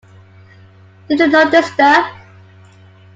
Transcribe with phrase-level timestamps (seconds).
[1.07, 2.09] Did you notice the.